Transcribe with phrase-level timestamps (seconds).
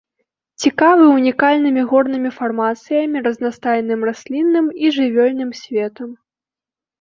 [0.67, 6.09] Цікавы унікальнымі горнымі фармацыямі, разнастайным раслінным і жывёльным светам.